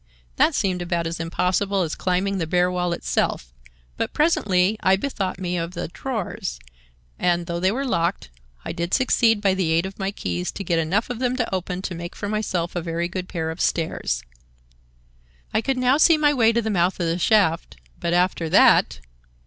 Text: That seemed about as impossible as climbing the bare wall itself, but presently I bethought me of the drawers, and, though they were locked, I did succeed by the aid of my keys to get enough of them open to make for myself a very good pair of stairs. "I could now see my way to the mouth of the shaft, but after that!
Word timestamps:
That 0.37 0.55
seemed 0.55 0.81
about 0.81 1.05
as 1.05 1.19
impossible 1.19 1.83
as 1.83 1.93
climbing 1.93 2.39
the 2.39 2.47
bare 2.47 2.71
wall 2.71 2.91
itself, 2.91 3.53
but 3.97 4.13
presently 4.13 4.75
I 4.81 4.95
bethought 4.95 5.37
me 5.37 5.57
of 5.57 5.75
the 5.75 5.89
drawers, 5.89 6.57
and, 7.19 7.45
though 7.45 7.59
they 7.59 7.71
were 7.71 7.85
locked, 7.85 8.31
I 8.65 8.71
did 8.71 8.95
succeed 8.95 9.41
by 9.41 9.53
the 9.53 9.69
aid 9.71 9.85
of 9.85 9.99
my 9.99 10.09
keys 10.09 10.51
to 10.53 10.63
get 10.63 10.79
enough 10.79 11.11
of 11.11 11.19
them 11.19 11.37
open 11.53 11.83
to 11.83 11.93
make 11.93 12.15
for 12.15 12.27
myself 12.27 12.75
a 12.75 12.81
very 12.81 13.07
good 13.07 13.29
pair 13.29 13.51
of 13.51 13.61
stairs. 13.61 14.23
"I 15.53 15.61
could 15.61 15.77
now 15.77 15.97
see 15.99 16.17
my 16.17 16.33
way 16.33 16.51
to 16.51 16.63
the 16.63 16.71
mouth 16.71 16.99
of 16.99 17.05
the 17.05 17.19
shaft, 17.19 17.77
but 17.99 18.11
after 18.11 18.49
that! 18.49 19.01